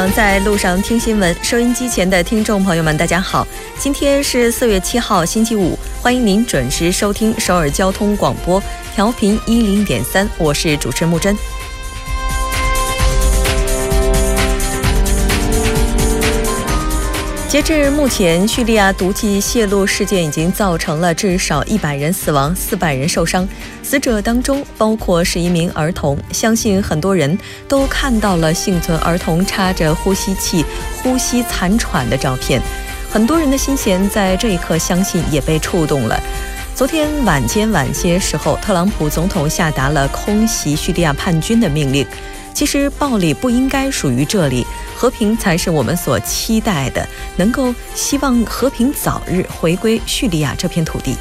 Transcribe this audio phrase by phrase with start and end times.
[0.00, 1.36] 闻在路上，在路上听新闻。
[1.42, 3.46] 收音机前的听众朋友们，大家好，
[3.78, 8.60] 今天是四月七号，星期五，欢迎您准时收听首尔交通广播，
[8.94, 11.36] 调频一零点三，我是主持人木真。
[17.48, 23.48] 截至目前，叙利亚毒气泄露事件已经造成了至少一百人死亡、四百人受伤，
[23.84, 26.18] 死者当中包括十一名儿童。
[26.32, 27.38] 相信很多人
[27.68, 30.64] 都看到了幸存儿童插着呼吸器
[31.02, 32.60] 呼吸残喘的照片，
[33.10, 36.18] 很多人的心弦在这一刻相信也被触动了。
[36.74, 42.04] 昨天晚间晚些时候，特朗普总统下达了空袭叙利亚叛军的命令。
[42.52, 44.64] 其实暴力不应该属于这里，
[44.96, 47.06] 和平才是我们所期待的，
[47.36, 51.16] 能够希望和平早日回归叙利亚这片土地。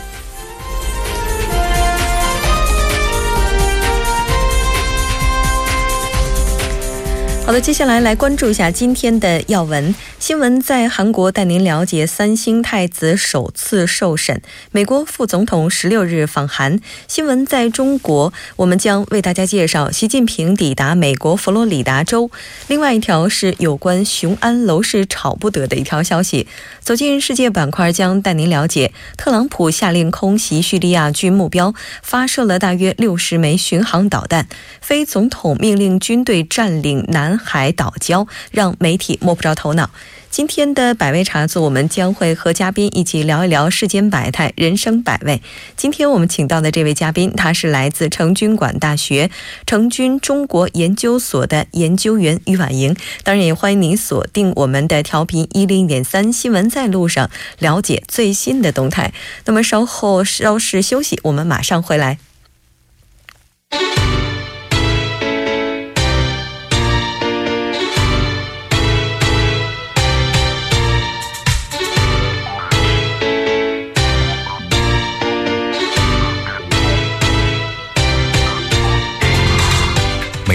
[7.46, 9.94] 好的，接下来来关注一下今天的要闻。
[10.24, 10.62] 新闻。
[10.62, 16.80] 在韩国带您了解三星太子首次受审，美国副总统十六日访韩。
[17.10, 22.32] 新闻在中国，我们将为大家介绍习近平抵达美国佛罗里达州。
[22.70, 26.48] 另外一条是有关雄安楼市炒不得的一条消息。
[26.80, 34.48] 走进世界板块将带您了解特朗普下令空袭叙利亚军目标，发射了大约六十枚巡航导弹。
[34.80, 37.38] 非总统命令军队占领南。
[37.38, 39.90] 海岛礁让媒体摸不着头脑。
[40.30, 45.42] 今天的百味茶座，我们将会和嘉宾一起聊一聊世间百态、人生百味。
[45.78, 49.30] 今天我们请到的这位嘉宾，他是来自成均馆大学
[49.68, 52.96] 成均中国研究所的研究员于婉莹。
[53.24, 59.14] 当然，也欢迎您锁定我们的调频一零点三新闻在路上，了解最新的动态。
[59.46, 62.18] 那么稍后稍事休息，我们马上回来。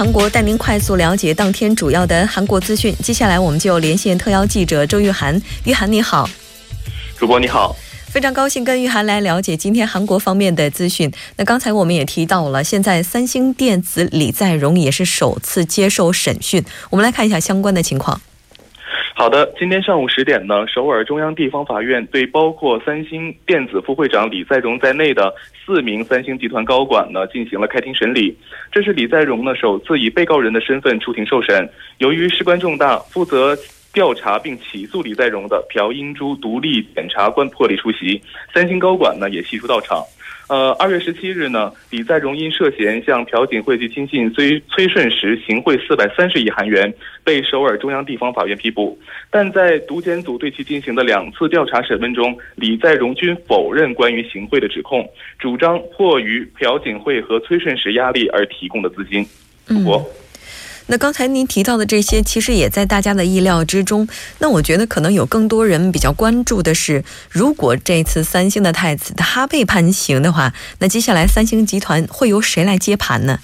[0.00, 2.96] 韩国带您快速了解当天主要的韩国资讯。
[3.02, 5.38] 接下来我们就连线特邀记者周玉涵。
[5.66, 6.26] 玉涵你好，
[7.18, 7.76] 主播你好，
[8.08, 11.12] 非常高兴跟玉涵来了解今天韩国方面的资讯。
[11.36, 16.64] 那刚才我们也提到了，现在三星电子李在镕也是首次接受审讯。
[16.88, 18.18] 我们来看一下相关的情况。
[19.14, 25.34] 好的，今天上午十点呢，首尔中央地方法院对包括三星电子副会长李在镕在内的
[25.64, 28.36] 四名三星集团高管呢进行了开庭审理。
[28.72, 31.68] 这是李在镕呢首次以被告人的身份出庭受审。
[31.98, 33.56] 由于事关重大，负责
[33.92, 38.20] 调查并起诉李在镕的朴英珠独立检察官破例出席，
[38.54, 40.04] 三星高管呢也悉数到场。
[40.48, 46.92] 呃，二月十七日呢，李在镕因涉嫌向朴槿惠及亲信崔崔顺实行贿四百三十亿韩元，
[47.22, 48.98] 被首尔中央地方法院批捕。
[49.30, 55.08] 但在独检组对其进行的两次调查审问中，李在镕均否认关于行贿的指控，
[55.38, 59.24] 主张迫于朴槿惠和崔顺实压力而提供的资金。
[59.66, 60.04] 主播。
[60.90, 64.08] 那刚才您提到的这些，其实也在大家的意料之中。
[64.40, 73.38] 那我觉得可能有更多人比较关注的是，如果这次三星的太子他被判刑的话，那接下来三星集团会由谁来接盘呢？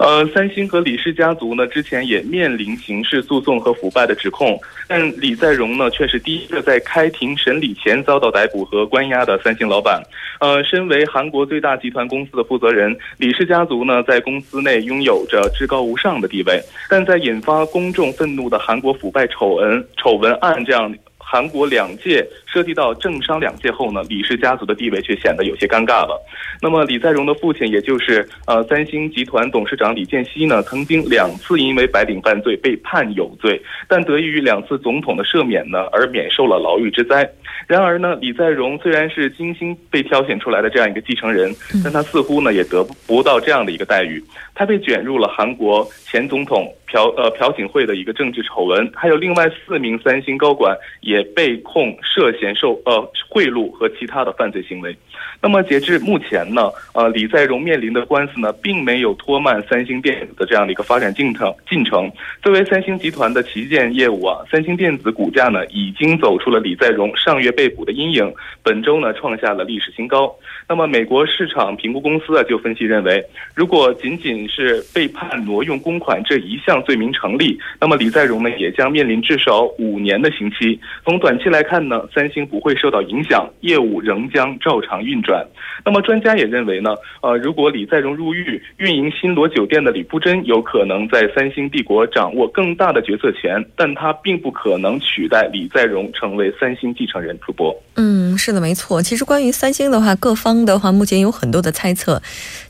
[0.00, 10.02] 呃，三星和李氏家族呢，之前也面临刑事诉讼和腐败的指控，但李在镕呢，却是第一个在开庭审理前遭到逮捕和关押的三星老板。
[10.40, 16.58] 呃，身为韩国最大集团公司的负责人，李氏家族呢，在公司内拥有着至高无上的地位，
[16.88, 20.90] 但在引发公众愤怒的韩国腐败丑闻丑闻案这样。
[21.30, 26.20] 韩国两届涉及到政商两界后呢，李氏家族的地位却显得有些尴尬了。
[26.60, 37.30] 那么李在镕的父亲，也就是呃三星集团董事长李健熙呢，曾经两次因为白领犯罪被判有罪，但得益于两次总统的赦免呢，而免受了牢狱之灾。
[37.68, 41.54] 然而呢，李在镕虽然是精心被挑选出来的这样一个继承人，
[41.84, 44.20] 但他似乎呢也得不到这样的一个待遇。
[44.52, 54.96] 他被卷入了韩国前总统朴呃朴槿惠的一个政治丑闻，还有另外四名三星高管也被控涉嫌受呃贿赂和其他的犯罪行为。
[55.42, 62.10] 那么截至目前呢，呃，李在镕面临的官司呢，并没有拖慢三星电子的这样的一个发展进程进程。
[62.42, 68.32] 作为三星集团的旗舰业务啊，三星电子股价呢已经走出了李在镕上月被捕的阴影，
[68.62, 70.30] 本周呢创下了历史新高。
[70.68, 73.24] 那么美国市场评估公司啊就分析认为，
[73.54, 80.78] 如果仅仅是被判挪用公款这一项罪名成立，那么李在镕呢也将面临至少五年的刑期。
[81.04, 85.44] 从短期来看呢，三星不会受到影响，业务仍将照常运运转。
[85.84, 97.36] 那么专家也认为呢，呃，如果李在镕入狱，运营新罗酒店的李富真有可能在三星帝国掌握更大的决策权，但他并不可能取代李在镕成为三星继承人。
[97.40, 99.00] 主播，嗯，是的，没错。
[99.00, 102.20] 其实关于三星的话，各方的话目前有很多的猜测，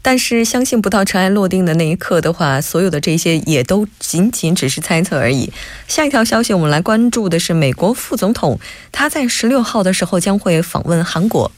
[0.01, 5.53] 但是相信不到尘埃落定的那一刻的话，所有的这些也都仅仅只是猜测而已。
[5.89, 8.61] 下一条消息，我们来关注的是美国副总统，
[8.93, 11.51] 他在十六号的时候将会访问韩国。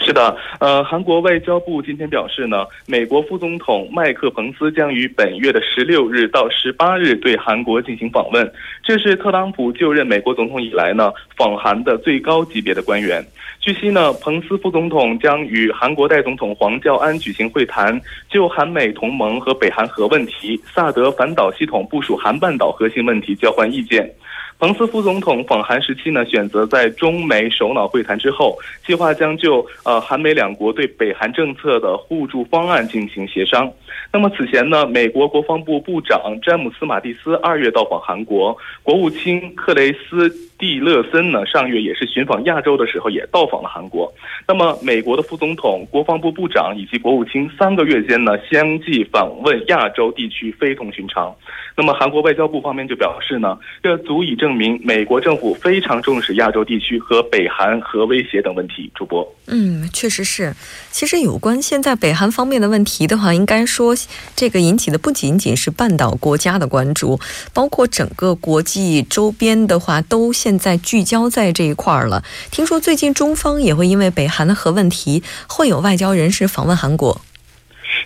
[0.00, 8.50] 是的，呃，韩国外交部今天表示呢，美国副总统麦克彭斯将于本月的十六日到十八日对韩国进行访问，
[8.82, 13.24] 这是特朗普就任美国总统以来呢访韩的最高级别的官员。
[13.60, 24.10] 据悉呢，彭斯副总统将与韩国代总统黄教安举行会谈，就韩美同盟和北韩核问题、萨德反导系统部署韩半岛核心问题交换意见。
[24.58, 33.72] 彭斯副总统访韩时期呢，选择在中美首脑会谈之后，计划将就呃韩美两国对北韩政策的互助方案进行协商。
[34.12, 40.28] 那么此前呢，美国国防部部长詹姆斯马蒂斯二月到访韩国，国务卿克雷斯
[40.58, 44.12] 蒂勒森呢上月也是寻访亚洲的时候也到访了韩国。
[44.46, 51.34] 那么美国的副总统、国防部部长以及国务卿三个月间呢相继访问亚洲地区，非同寻常。
[51.76, 58.90] 那么韩国外交部方面就表示呢，这足以证明美国政府非常重视亚洲地区和北韩核威胁等问题。
[58.94, 60.54] 主播，嗯，确实是。
[60.90, 63.94] 其实有关现在北韩方面的问题的话，应该说
[64.34, 67.20] 这个引起的不仅仅是半岛国家的关注，
[67.54, 72.24] 包括整个国际周边的话，都现现在聚焦在这一块儿了。
[72.50, 77.20] 听说最近中方也会因为北韩的核问题，会有外交人士访问韩国。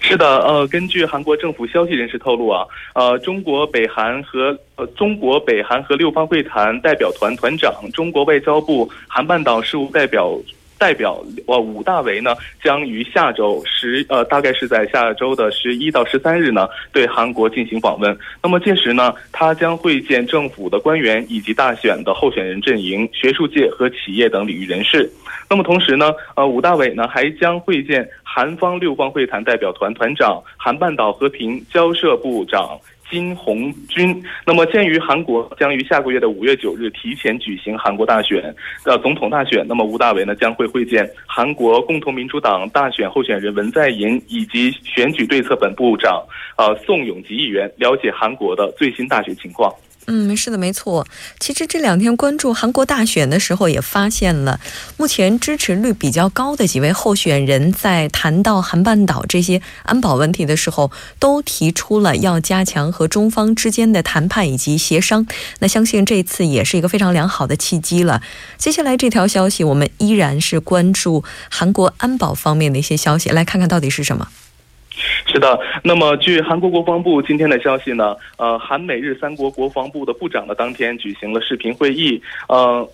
[0.00, 2.66] 是的，呃，根据韩国政府消息人士透露啊，
[2.96, 10.36] 呃，中国北韩和呃中国北韩和六方会谈代表团团长、中国外交部韩半岛事务代表。
[10.82, 18.18] 代表呃武大为呢，将于下周十呃大概是在下周的十一到十三日呢，对韩国进行访问。
[18.42, 25.08] 那么届时呢，他将会见政府的官员以及大选的候选人阵营、学术界和企业等领域人士。
[25.48, 32.76] 那么同时呢，呃武大伟呢还将会见韩方六方会谈代表团团长、韩半岛和平交涉部长。
[33.12, 34.24] 金红军。
[34.46, 38.42] 那么，鉴于韩国将于下个月的五月九日提前举行韩国大选，
[38.86, 46.24] 呃，总统大选，那么吴大维呢将会会见韩国共同民主党大选候选人文在寅以及选举对策本部长
[46.56, 49.70] 呃宋永吉议员，了解韩国的最新大选情况。
[50.06, 51.06] 嗯，是的，没错。
[51.38, 54.58] 其实这两天关注韩国大选的时候，也发现了
[54.96, 60.90] 目前支持率比较高的几位候选人，在谈到韩半岛这些安保问题的时候，
[61.20, 65.24] 都提出了要加强和中方之间的谈判以及协商。
[65.60, 68.20] 那相信这次也是一个非常良好的契机了。
[68.58, 74.26] 接下来这条消息，我们依然是关注韩国安保方面的一些消息，来看看到底是什么。
[75.26, 82.86] 是的，那么据韩国国防部今天的消息呢，呃，韩美日三国国防部的部长呢当天举行了视频会议，呃，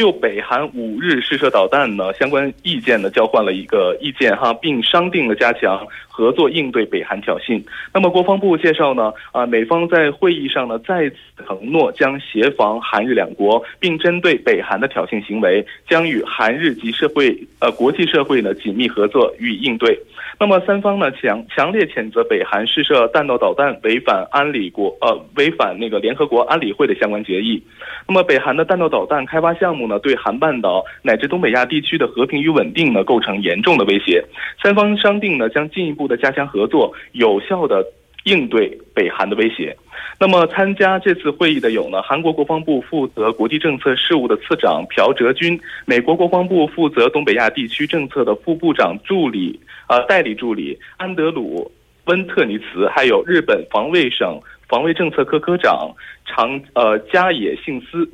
[0.00, 7.62] 就北韩五日试射导弹呢相关意见呢交换了一个意见哈，并商定了加强合作应对北韩挑衅。
[7.92, 11.16] 那么国防部介绍呢，啊，美方在会议上呢再次
[11.46, 19.98] 承诺将协防韩日两国，并针对北韩的挑衅行为，将与韩日及社会呃国际社会呢紧密合作予以应对。
[20.38, 27.62] 那么三方呢强强烈谴责北韩试射弹道导弹，违反安理国呃违反那个联合国安理会的相关决议。
[28.08, 34.24] 那么北韩的弹道导弹开发项目呢，对韩半岛乃至东北亚地区的和平与稳定呢，构成严重的威胁。
[34.62, 37.84] 三方商定呢，将进一步的加强合作，有效的
[38.24, 39.76] 应对北韩的威胁。
[40.18, 51.70] 那么参加这次会议的有呢，韩国国防部负责国际政策事务的次长朴哲君，美国国防部负责东北亚地区政策的副部长助理呃代理助理安德鲁
[52.04, 55.90] 温特尼茨，还有日本防卫省防卫政策科科长
[56.26, 58.08] 长呃加野幸司。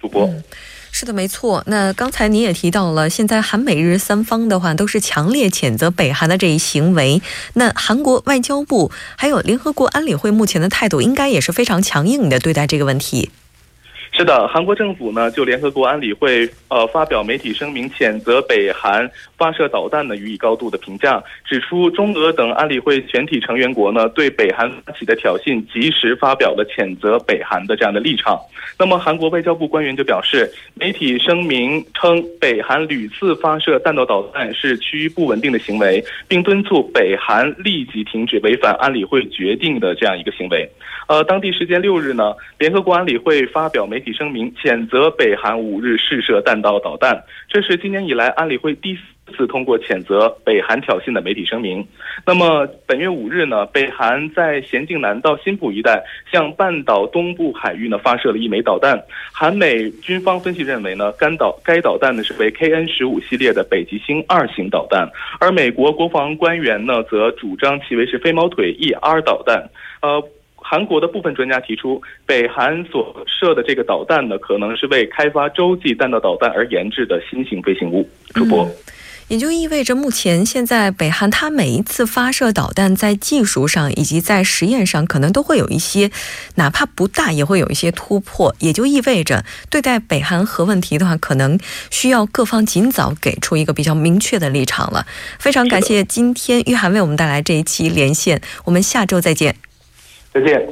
[0.00, 0.28] 主播。
[0.90, 1.62] 是的，没错。
[1.66, 7.22] 那刚才你也提到了，现在韩美日三方的话都是强烈谴责北韩的这一行为。
[7.54, 13.30] 那韩国外交部还有联合国安理会目前的态度，应该也是非常强硬的对待这个问题。
[14.18, 28.36] 是的，韩国政府呢就联合国安理会呃发表媒体声明，谴责北韩发射导弹呢，予以高度的评价，指出中俄等安理会全体成员国呢对北韩发起的挑衅，及时发表了谴责北韩的这样的立场。
[28.76, 40.68] 那么韩国外交部官员就表示，媒体声明称北韩屡次发射弹道导弹是趋于不稳定的行为，并敦促北韩立即停止违反安理会决定的这样一个行为。
[41.08, 47.24] 呃，当地时间六日呢，联合国安理会发表媒体声明，谴责北韩五日试射弹道导弹。
[47.48, 51.86] 这是今年以来安理会第四次通过谴责北韩挑衅的媒体声明。
[52.26, 59.02] 那么本月五日呢，北韩在咸镜南道新浦一带向半岛东部海域呢发射了一枚导弹。
[59.32, 65.10] 韩美军方分析认为呢，该导该导弹呢是为 KN 十五系列的北极星二型导弹，
[65.40, 69.70] 而美国国防官员呢则主张其为是飞毛腿 ER 导弹。
[70.02, 70.22] 呃。
[70.70, 78.06] 韩国的部分专家提出，北韩所射的这个导弹呢，可能是为开发洲际弹道导弹而研制的新型飞行物。
[78.34, 78.68] 主播，
[79.28, 86.10] 也就意味着目前现在北韩它每一次发射导弹，在技术上以及在实验上，可能都会有一些，
[86.56, 88.54] 哪怕不大，也会有一些突破。
[88.58, 91.58] 也就意味着，对待北韩核问题的话，可能
[91.90, 95.06] 需要各方尽早给出一个比较明确的立场了。
[95.38, 99.56] 非常感谢今天玉涵为我们带来这一期连线，我们下周再见。
[100.32, 100.68] 再见。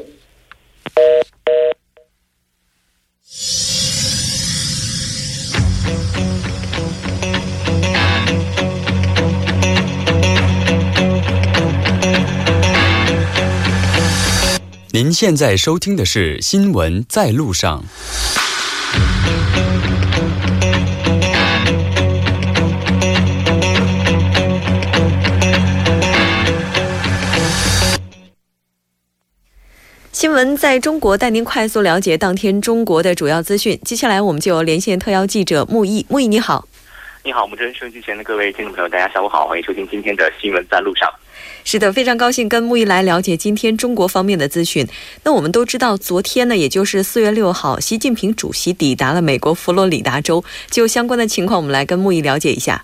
[14.92, 17.84] 您现在收听的是《新闻在路上》。
[30.16, 33.78] 新闻在中国带您快速了解当天中国的主要资讯。
[33.84, 36.06] 接下来我们就连线特邀记者木易。
[36.08, 36.66] 木易你好，
[37.22, 37.74] 你好，木真。
[37.74, 41.06] 收音机前的各位听众朋友，大家下午好，欢迎收听今天的新闻在路上。
[41.64, 44.88] 是的，非常高兴跟木易来了解今天中国方面的资讯。
[45.22, 50.42] 那我们都知道，昨天呢，也就是四月六号，习近平主席抵达了美国佛罗里达州。
[50.70, 52.82] 就相关的情况，我们来跟木易了解一下。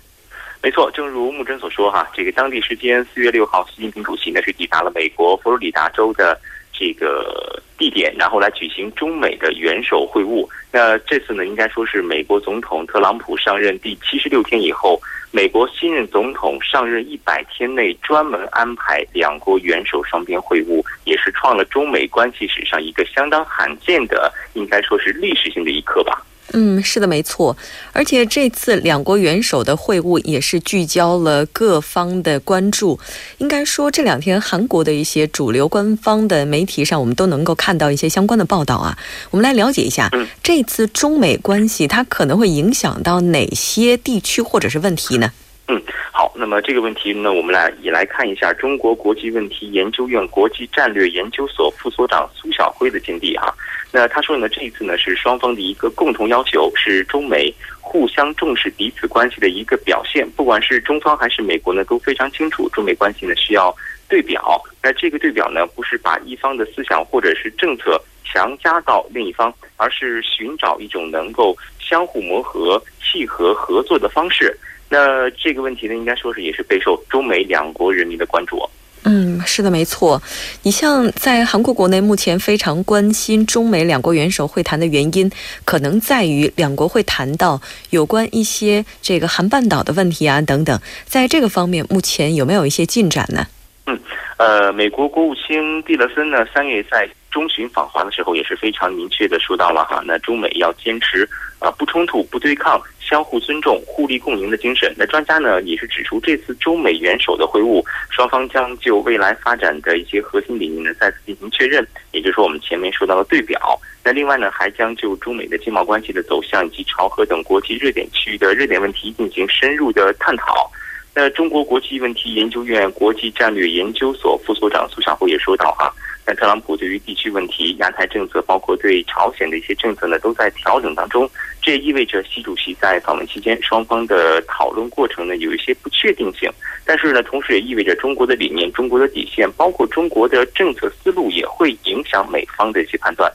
[0.61, 6.39] 没错，正如木真所说哈，这个当地时间四月六号，习近平主席呢是抵达了美国佛罗里达州的。
[6.73, 10.47] 这个地点，然后来举行中美的元首会晤。
[10.71, 14.99] 那这次呢，应该说是美国总统特朗普上任第七十六天以后，
[15.31, 26.25] 美国新任总统上任一百天内专门安排两国元首双边会晤，也是创了中美关系史上一个相当罕见的，应该说是历史性的一刻吧。
[26.53, 27.57] 嗯，是的，没错。
[27.91, 32.99] 而且这次两国元首的会晤也是聚焦了各方的关注。
[33.39, 38.97] 应该说，这两天韩国的一些主流官方的媒体上，我们都能够看到一些相关的报道啊。
[39.31, 40.11] 我们来了解一下，
[40.43, 45.31] 这次中美关系它可能会影响到哪些地区或者是问题呢？
[45.69, 53.53] 嗯，好，那么这个问题呢，我们来也来看一下中国国际问题研究院国际战略研究所副所长苏晓辉的见地哈。
[53.89, 60.29] 那他说呢，这一次呢是双方的一个共同要求，是中美互相重视彼此关系的一个表现。
[60.31, 63.73] 不管是中方还是美国呢，都非常清楚中美关系呢需要
[64.09, 64.61] 对表。
[64.81, 74.57] 那这个对表呢，不是把一方的思想或者是政策强加到另一方，而是寻找一种能够相互磨合、契合合作的方式。
[74.93, 78.61] 那这个问题呢，应该说是也是备受中美两国人民的关注。
[79.05, 80.21] 嗯，是的，没错。
[80.61, 85.31] 你像在韩国国内，目前非常关心中美两国元首会谈的原因，
[85.65, 87.59] 可能在于两国会谈到
[87.89, 90.79] 有关一些这个韩半岛的问题啊等等。
[91.05, 93.47] 在这个方面，目前有没有一些进展呢？
[93.87, 93.99] 嗯，
[94.37, 97.09] 呃，美国国务卿蒂勒森呢，三月在。
[97.33, 102.79] 中旬访华的时候也是非常明确的说到了哈，那中美要坚持啊不冲突、不对抗、
[103.13, 104.91] 相互尊重、互利共赢的精神。
[104.97, 113.79] 那专家呢也是指出，这次中美元首的会晤，双方将就未来发展的一些核心理念呢再次进行确认，也就是说我们前面说到的对表。
[114.03, 120.71] 那另外呢还将就中美的经贸关系的走向以及朝核等国际热点区域的热点问题进行深入的探讨。
[121.15, 125.93] 那中国国际问题研究院国际战略研究所副所长苏晓辉也说到哈。
[126.25, 131.29] 那特朗普对于地区问题、亚太政策，包括对朝鲜的一些政策呢，都在调整当中。
[131.61, 136.49] 这也意味着习主席在访问期间，双方的讨论过程呢有一些不确定性。
[136.85, 143.31] 但是呢，同时也意味着中国的理念、中国的底线，包括中国的政策思路，也会影响美方的一些判断。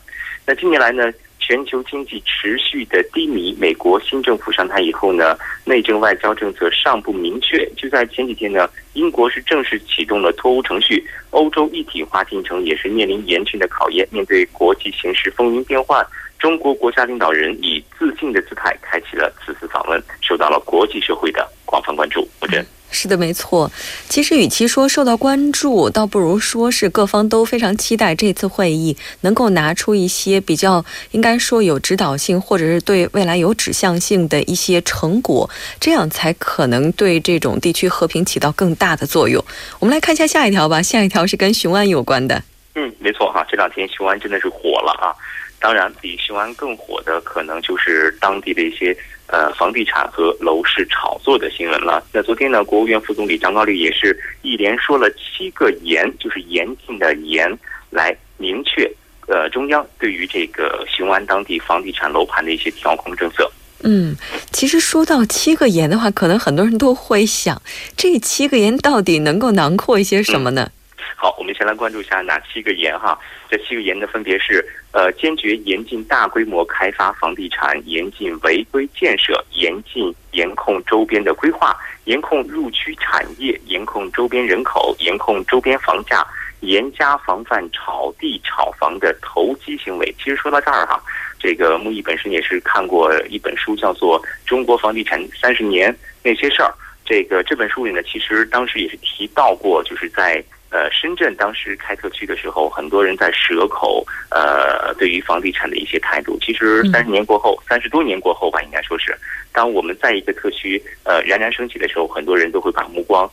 [0.46, 1.12] 那近年来呢，
[1.48, 7.66] 全球经济持续的低迷，美国新政府上台以后呢，内政外交政策尚不明确。
[7.74, 14.06] 就在前几天呢，英国是正式启动了脱欧程序，欧洲一体化进程也是面临严峻的考验。
[14.10, 16.06] 面对国际形势风云变幻，
[16.38, 22.28] 中国国家领导人以自信的姿态开启了此次访问，受到了国际社会的广泛关注。
[22.42, 22.62] 吴真。
[22.90, 23.70] 是的，没错。
[24.08, 39.44] 其实，与其说受到关注，倒不如说是各方都非常期待这次会议能够拿出一些比较应该说有指导性，或者是对未来有指向性的一些成果，这样才可能对这种地区和平起到更大的作用。
[39.78, 40.80] 我们来看一下下一条吧。
[40.82, 42.42] 下一条是跟雄安有关的。
[42.74, 45.12] 嗯，没错哈，这两天雄安真的是火了啊。
[45.60, 48.96] 当然，比雄安更火的，可能就是当地的一些。
[49.28, 52.02] 呃，房地产和楼市炒作的新闻了。
[52.12, 57.46] 那昨天呢，国务院副总理张高丽也是一连说了七个严，就是严禁的严，
[57.90, 58.90] 来明确
[59.26, 63.50] 呃中央对于这个雄安当地房地产楼盘的一些调控政策。
[63.84, 64.16] 嗯，
[64.50, 67.60] 其实说到七个严的话，可能很多人都会想，
[67.96, 70.70] 这七个严到底能够囊括一些什么呢？
[71.16, 73.18] 好，我们先来关注一下哪七个严哈。
[73.50, 86.24] 这七个严呢，分别是：呃，坚决严禁大规模开发房地产，严禁违规建设，严禁严控周边的规划，严控入区产业，严控周边人口，严控周边房价，
[86.60, 90.14] 严加防范炒地炒房的投机行为。
[90.18, 91.02] 其实说到这儿哈，
[91.38, 96.68] 这个木易本身也是看过一本书，叫做《中国房地产三十年那些事儿》。
[97.04, 100.44] 这个这本书里呢，其实当时也是提到过，就是在。
[100.70, 106.38] 呃，深圳当时开特区的时候，很多人在蛇口，呃，对于房地产的一些态度。
[106.40, 109.16] 其实三十年过后，三十多年过后吧，应该说是，
[109.52, 113.28] 当我们在一个特区呃冉冉升起的时候，很多人都会把目光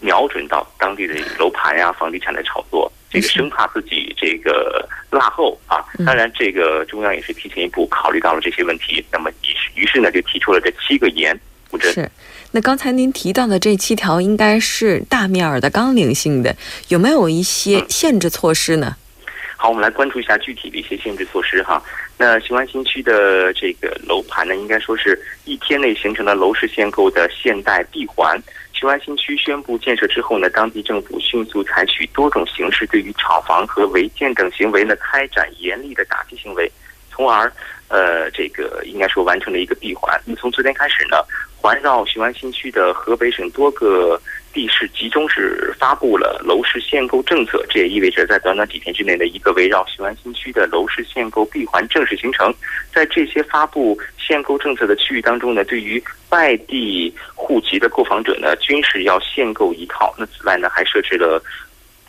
[0.00, 5.84] 瞄准到当地的楼盘呀、房地产的炒作，这个生怕自己这个落后啊。
[6.06, 11.38] 当然，这个中央也是提前一步考虑到了这些问题，那么于是于是呢，就提出了这七个严，
[11.70, 12.10] 不是。
[12.54, 16.54] 那刚才您提到的这七条应该是大面儿的纲领性的，
[16.88, 18.94] 有没有一些限制措施呢？
[19.56, 21.82] 好，我们来关注一下具体的一些限制措施哈。
[22.18, 28.38] 那雄安新区的这个楼盘呢，应该说是一天内形成了楼市限购的现代闭环。
[28.74, 36.70] 雄安新区宣布建设之后呢，当地政府迅速采取多种形式，对于炒房和违建等行为呢，开展严厉的打击行为，
[37.10, 37.50] 从而
[37.88, 40.20] 呃，这个应该说完成了一个闭环。
[40.26, 41.16] 那么从昨天开始呢？
[41.62, 44.20] 环绕雄安新区的河北省多个
[44.52, 52.52] 地市集中是发布了楼市限购政策，这也意味着在短短几天之内的一个围绕雄安新区的楼市限购闭环正式形成。
[52.92, 60.12] 在这些发布限购政策的区域当中呢，对于外地户籍的购房者呢，均是要限购一套。
[60.18, 61.40] 那此外呢，还设置了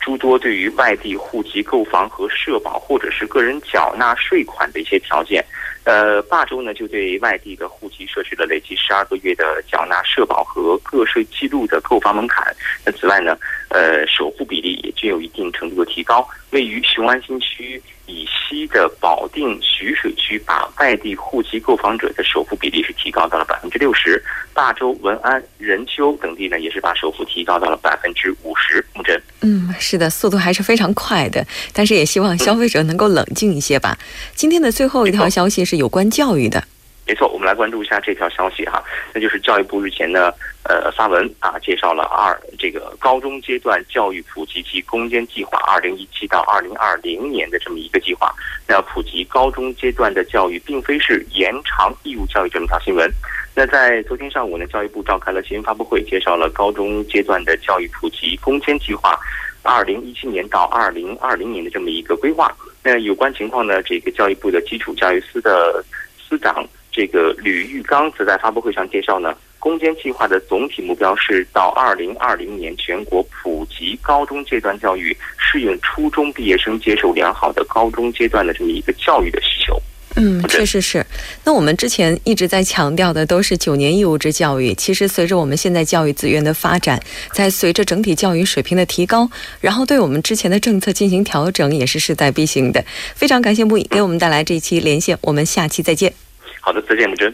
[0.01, 5.45] 诸多对于外地户籍购房和社保或者是个人缴纳税款的一些条件。
[5.85, 12.55] 呃，霸州呢就对外地的户籍设置了累计十二个月的缴纳社保和个税记录的购房门槛。
[12.85, 13.37] 那此外呢，
[13.69, 16.27] 呃，首付比例也具有一定程度的提高。
[16.51, 24.23] 位于雄安新区以西的保定徐水区，把外地户籍购房者的首付比例是提高到了百分之六十。
[24.53, 28.85] 霸州、文安、任丘等地呢，也是把首付提高到了百分之五十。
[28.93, 33.97] 木真，嗯，是的，速度还是非常快的，但是也希望消费者能够冷静一些吧。
[34.35, 36.63] 今天的最后一条消息是有关教育的。
[37.07, 38.81] 没错，我们来关注一下这条消息哈，
[39.13, 40.31] 那就是教育部日前呢，
[40.65, 48.33] 呃，发文啊，介绍了二这个高中阶段教育普及及攻坚计划二零一七到二零二零年的这么一个计划。
[48.65, 53.11] 那普及高中阶段的教育，并非是延长义务教育这么条新闻。
[53.53, 59.19] 那在昨天上午呢，教育部召开了新闻发布会，介绍了高中阶段的教育普及攻坚计划
[59.63, 62.49] 二零一七年到二零二零年的这么一个规划。
[62.81, 65.83] 那有关情况呢，这个教育部的基础教育司的
[66.17, 66.65] 司长。
[66.95, 79.81] 这个吕玉刚则在发布会上介绍呢，攻坚计划的总体目标是到二零二零年全国普及高中阶段教育，适应初中毕业生接受良好的高中阶段的这么一个教育的需求。
[80.17, 81.03] 嗯，确实是。
[81.45, 89.29] 那我们之前一直在强调的都是九年义务制教育，其实随着我们现在教育资源的发展，在随着整体教育水平的提高，
[89.61, 92.83] 然后对我们之前的政策进行调整，也是势在必行的。
[93.15, 96.13] 非常感谢木易给我们带来这一期连线，我们下期再见。
[96.59, 97.33] 好的，再见，木真。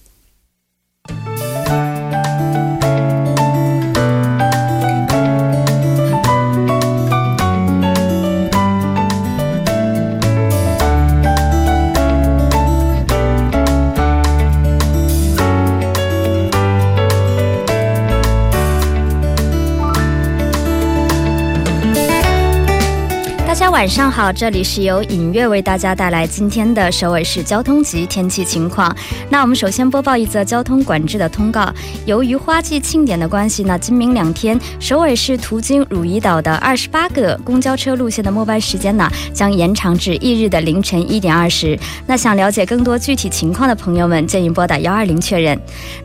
[23.61, 28.93] 大家晚上好，这里是由影月为大家带来今天的首尔市交通及天气情况。
[29.29, 31.71] 那我们首先播报一则交通管制的通告。
[32.07, 41.77] 由于花季庆典的关系呢，今明两天首尔市途经汝矣岛的二十八个公交车路线的末班时间呢，将延长至翌日的凌晨一点二十。
[42.07, 45.55] 那想了解更多具体情况的朋友们，建议拨打幺二零确认。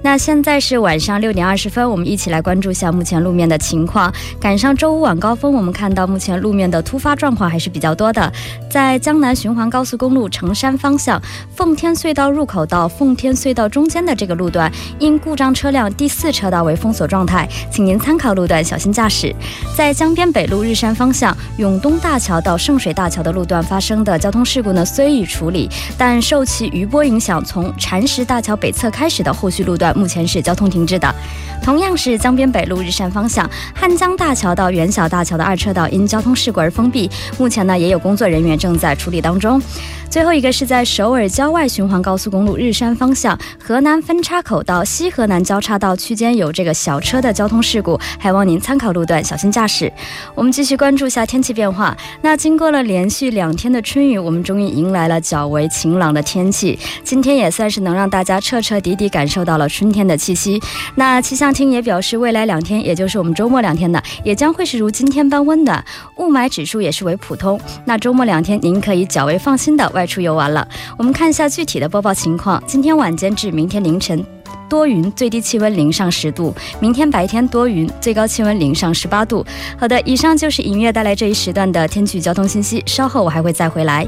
[0.03, 4.13] 那现在是晚上六点二十分，我们一起来关注一下目前路面的情况。
[4.39, 8.33] 赶上周五晚高峰，我们看到目前路面的突发状况还是比较多的。
[8.71, 11.21] 在江南循环高速公路成山方向
[11.55, 19.35] 奉天隧道入口到奉天隧道中间的这个路段，因故障车辆第四车道为封锁状态，请您参考路段小心驾驶。
[19.77, 31.15] 在江边北路日山方向永东大桥到圣水大桥的路段发生的交通事故呢，虽已处理，但受其余波影响，从禅石大桥北侧开始的后续路段目前是交通停滞的。
[31.63, 39.61] 同样是江边北路日山方向汉江大桥到元小大桥的二车道因交通事故而封闭，目前呢也有工作人员正在处理当中。
[40.09, 49.93] 最后一个是在首尔郊外循环高速公路日山方向河南分岔口到西河南交叉道区间有这个小车的交通事故，还望您参考路段小心驾驶。
[50.35, 51.95] 我们继续关注一下天气变化。
[52.23, 56.79] 那经过了连续两天的春雨，我们终于迎来了较为晴朗的天气。
[57.03, 60.63] 今天也算是能让大家彻彻底底感受到了春天的气息。
[60.95, 65.85] 那气象厅也表示，未来两天，也就是我们周末两天呢，也将会是如今天般温暖，
[66.17, 67.59] 雾霾指数也是为普通。
[67.85, 70.67] 那周末两天，您可以较为放心的外出游玩了。
[70.97, 72.63] 我们看一下具体的播报情况。
[72.67, 74.25] 今天晚间至明天凌晨
[74.69, 79.45] 多云，最低气温零上十度；明天白天多云，最高气温零上十八度。
[79.79, 82.83] 好的，以上就是音乐带来这一时段的天气交通信息。
[82.87, 84.07] 稍后我还会再回来。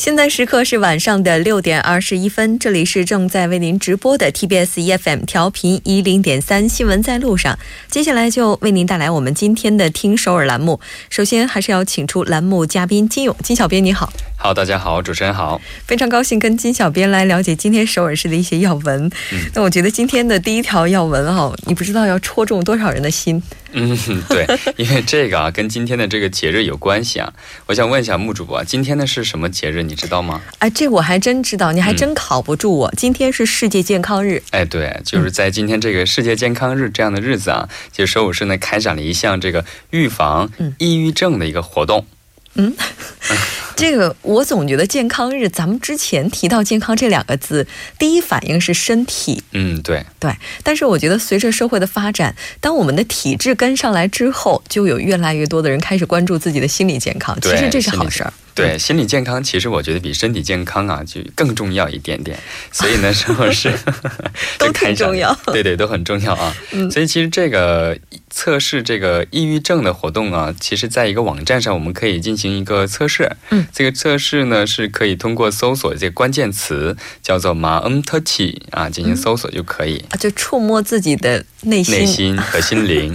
[0.00, 7.58] 现在时刻是晚上的六点二十一分，这里是正在为您直播的 TBS EFM 调频一零点三新闻在路上。
[7.90, 10.80] 接下来就为您带来我们今天的听首尔栏目。
[11.10, 14.10] 首先还是要请出栏目嘉宾金勇，金小编你好。
[14.38, 19.04] 好，大家好，主持人好，非常高兴跟金小编来了解今天首尔市的一些要闻。
[19.32, 23.42] 嗯，那我觉得今天的第一条要闻哈，你不知道要戳中多少人的心。
[23.72, 27.32] 嗯，对， 因为这个啊跟今天的这个节日有关系啊。
[27.66, 29.82] 我想问一下木主播，今天的是什么节日？
[29.82, 30.40] 你知道吗？
[30.58, 32.92] 哎，这我还真知道，你还真考不住我。
[32.96, 34.42] 今天是世界健康日。
[34.50, 42.06] 哎，对，就是在今天这个世界健康日这样的日子啊，就首尔市呢开展了一项这个预防抑郁症的一个活动。
[42.54, 42.74] 嗯，
[43.80, 47.66] 这个我总觉得健康日，咱们之前提到健康这两个字，
[47.98, 49.42] 第一反应是身体。
[49.52, 50.30] 嗯，对对。
[50.62, 57.34] 但是我觉得随着社会的发展，当我们的体质跟上来之后，就有越来越多的人开始关注自己的心理健康。
[57.40, 58.30] 其实这是好事儿。
[58.52, 62.38] 对心理健康，其实我觉得比身体健康啊就更重要一点点。
[62.70, 63.72] 所以呢，是不是
[64.58, 65.34] 都挺重要？
[65.46, 66.54] 对对，都很重要啊。
[66.90, 67.96] 所以其实这个
[68.30, 73.36] 测试这个抑郁症的活动啊，其实在一个网站上，我们可以进行一个测试。
[73.50, 80.04] 嗯，这个测试呢是可以通过搜索这个关键词叫做“马恩特奇”啊进行搜索就可以。
[80.10, 83.14] 啊，就触摸自己的内心、内心和心灵。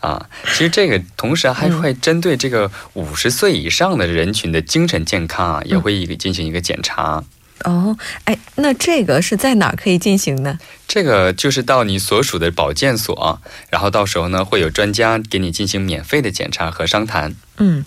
[0.00, 7.24] 啊， 其实这个同时还会针对这个五十岁以上的人群的精神健康啊，也会一个进行一个检查。
[7.64, 10.58] 哦，哎，那这个是在哪儿可以进行呢？
[10.86, 13.40] 这个就是到你所属的保健所，
[13.70, 17.34] 然后到时候呢会有专家给你进行免费的检查和商谈。
[17.58, 17.84] 嗯，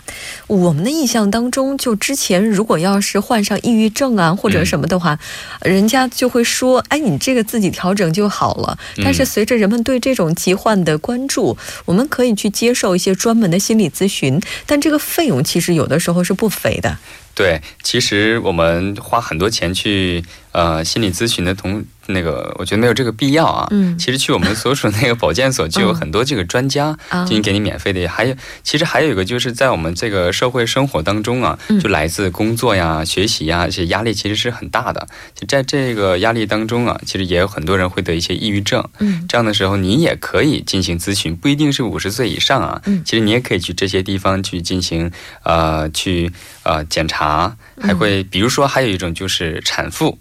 [0.48, 5.18] 我们的印象当中，就之前如果要是患上抑郁症啊或者什么的话，
[5.62, 16.98] 人家就会说：“哎，你这个自己调整就好了。”但是随着人们对这种疾患的关注，我们可以去接受一些专门的心理咨询，但这个费用其实有的时候是不菲的。
[17.40, 20.22] 对，其实我们花很多钱去
[20.52, 21.82] 呃心理咨询的同。
[22.10, 23.66] 那个我觉得没有这个必要啊。
[23.70, 26.96] 嗯，其实去我们所属那个保健所就有很多这个专家
[27.26, 28.06] 进行给你免费的。
[28.06, 35.08] 还有，其实还有一个就是在我们这个社会生活当中啊，就来自工作呀、学习呀这些压力其实是很大的。
[35.34, 38.86] 就在这个压力当中啊，其实也有很多人会得一些抑郁症。
[38.98, 42.82] 嗯，这样的时候你也可以进行咨询，不一定是五十岁以上啊。
[42.86, 45.10] 嗯，其实你也可以去这些地方去进行
[45.44, 46.30] 呃去
[46.62, 50.18] 呃检查，还会比如说还有一种就是产妇。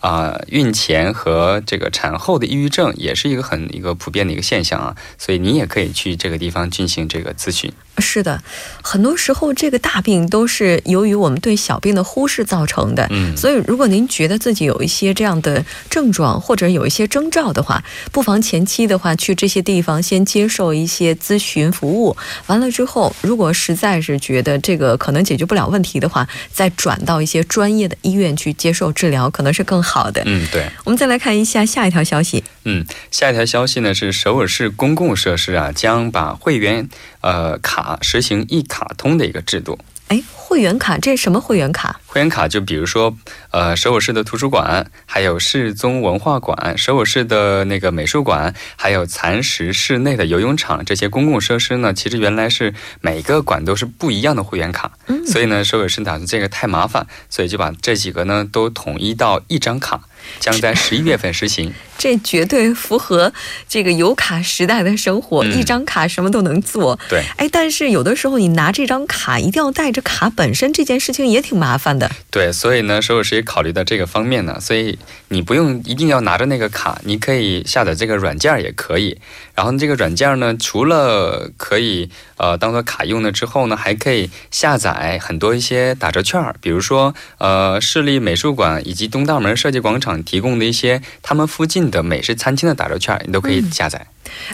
[0.00, 7.72] 啊，孕前和这个产后的抑郁症也是一个很一个普遍的一个现象啊，所以你也可以去这个地方进行这个咨询。
[8.00, 8.42] 是的，
[8.82, 13.06] 很多时候这个大病都是由于我们对小病的忽视造成的。
[13.10, 22.16] 嗯，所以如果您觉得自己有一些这样的症状或者有一些征兆的话，不妨前期的话去这些地方先接受一些咨询服务。
[22.46, 30.22] 完了之后，如果实在是觉得这个可能解决不了问题的话，再转到一些专业的医院去接受治疗，可能是更好的。
[30.26, 30.66] 嗯，对。
[30.84, 32.42] 我们再来看一下下一条消息。
[32.64, 36.88] 嗯，下一条消息呢是首尔市公共设施啊将把会员
[37.20, 39.78] 呃卡实行一卡通的一个制度。
[40.08, 42.00] 哎，会员卡这是什么会员卡？
[42.04, 43.16] 会员卡就比如说，
[43.52, 60.00] 呃，首尔市的图书馆，还有市宗文化馆，首尔市的那个美术馆，还有蚕食室内的游泳场这些公共设施呢，其实原来是每个馆都是不一样的会员卡，嗯所以呢，首尔市打算这个太麻烦，所以就把这几个呢都统一到一张卡。
[60.38, 63.32] 将在十一月份实行， 这绝对符合
[63.68, 66.98] 这个有卡时代的生活，一张卡什么都能做。
[67.08, 72.10] 对，哎，但是有的时候你拿这张卡一定要带着卡本身，这件事情也挺麻烦的。
[72.30, 79.18] 对，所以呢，所有师也考虑到这个方面呢，所以你不用一定要拿着那个卡，你可以下载这个软件也可以。
[79.54, 94.06] 然后这个软件呢，除了可以呃当做卡用了之后呢，还可以下载很多一些打折券，比如说呃市立美术馆以及东大门设计广场提供的一些他们附近的美食餐厅的打折券，你都可以下载。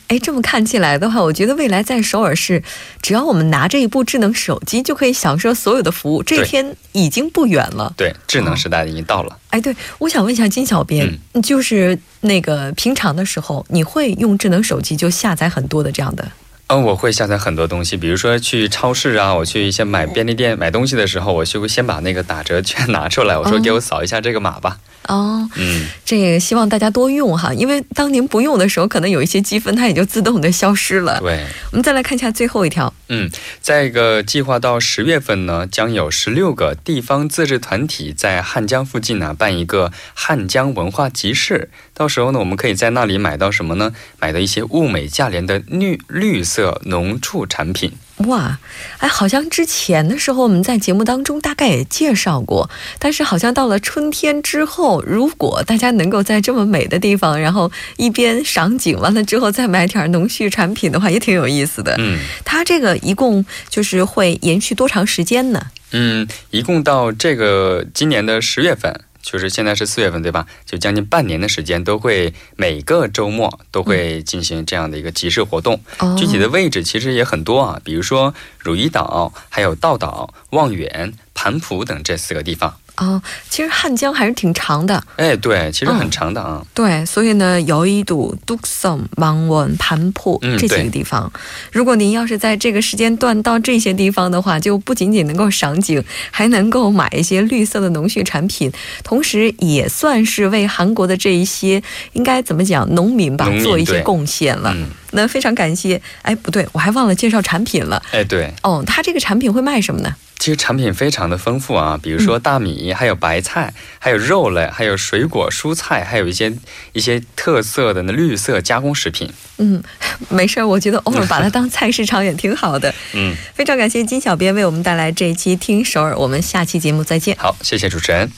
[0.08, 2.62] 哎，这么看起来的话，我觉得未来在首尔市，
[3.02, 6.22] 只要我们拿着一部智能手机，就可以享受所有的服务。
[6.22, 7.92] 这一天已经不远了。
[7.96, 9.38] 对，智能时代已经到了。
[9.50, 16.26] 哎，对，我想问一下金小编，就是那个平常的时候，你会用智能手机就下载很多的这样的？
[16.68, 24.70] 嗯，我会下载很多东西，比如说去超市啊，我去一些买便利店买东西的时候，我就会先把那个打折券拿出来，我说给我扫一下这个码吧。
[24.70, 31.20] 哦，嗯，这个希望大家多用哈，因为当您不用的时候，可能有一些积分它也就自动的消失了。
[31.20, 32.92] 对，我们再来看一下最后一条。
[33.08, 43.92] 嗯，在一个计划到十月份呢，将有十六个地方自治团体在汉江附近呢办一个汉江文化集市，到时候呢，我们可以在那里买到什么呢？
[44.18, 47.92] 买到一些物美价廉的绿绿色农畜产品。
[48.18, 48.58] 哇，
[48.98, 61.94] 哎，好像之前的时候我们在节目当中大概也介绍过，但是好像到了春天之后，如果大家能够在这么美的地方，然后一边赏景完了之后再买点农畜产品的话，也挺有意思的。
[61.98, 65.66] 嗯，它这个一共就是会延续多长时间呢？
[65.92, 69.02] 嗯，一共到这个今年的十月份。
[69.28, 70.46] 就是现在是四月份，对吧？
[70.64, 75.80] 就将近半年的时间，都会每个周末都会进行这样的一个集市活动。
[76.16, 82.78] 具体的位置其实也很多啊，比如说汝矣岛、还有道岛、望远、盘浦等这四个地方。
[82.96, 85.02] 哦，其实汉江还是挺长的。
[85.16, 86.64] 哎，对，其实很长的啊。
[86.72, 91.30] 对，所以呢，有一堵杜松、芒文、盘浦这几个地方。
[91.70, 98.72] 如果您要是在这个时间段到这些地方的话，就不仅仅能够赏景，还能够买一些绿色的农畜产品，
[99.04, 101.82] 同时也算是为韩国的这一些
[102.14, 104.74] 应该怎么讲农民吧做一些贡献了。
[105.12, 106.00] 那非常感谢。
[106.22, 108.02] 哎，不对，我还忘了介绍产品了。
[108.10, 108.52] 哎，对。
[108.62, 110.14] 哦，他这个产品会卖什么呢？
[110.38, 116.52] 其实产品非常的丰富啊，比如说大米，还有白菜，还有肉类，还有水果、蔬菜，还有一些
[116.92, 119.28] 一些特色的那绿色加工食品。
[119.58, 119.82] 嗯，
[120.28, 122.94] 没事儿，我觉得偶尔把它当菜市场也挺好的。
[123.14, 127.36] 嗯，非常感谢金小编为我们带来这一期听首尔，我们下期节目再见。
[127.38, 128.30] 好，谢谢主持人。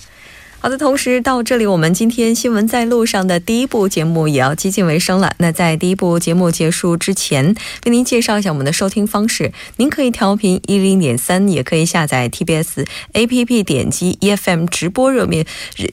[0.60, 5.32] 好的，同时到这里，我们今天新闻在路上的第一部节目也要接近尾声了。
[5.38, 7.54] 那在第一部节目结束之前，
[7.86, 9.52] 为您介绍一下我们的收听方式。
[9.76, 15.46] 您可以调频一零点三，也可以下载 TBS APP，点击 EFM 直播热面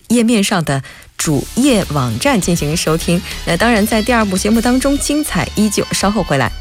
[0.07, 0.81] 页面上的
[1.15, 3.21] 主页网站进行收听。
[3.45, 6.51] 那当然，在第二部节目当中，精彩依旧，稍后回来。